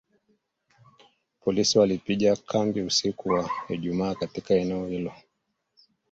[1.41, 5.13] Polisi walipiga kambi usiku wa Ijumaa katika eneo hilo